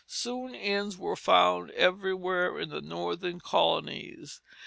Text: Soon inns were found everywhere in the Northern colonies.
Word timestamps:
Soon 0.07 0.55
inns 0.55 0.97
were 0.97 1.15
found 1.15 1.69
everywhere 1.75 2.59
in 2.59 2.69
the 2.69 2.81
Northern 2.81 3.39
colonies. 3.39 4.41